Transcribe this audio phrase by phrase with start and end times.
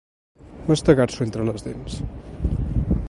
[0.71, 2.01] Mastegar-s'ho entre les dents.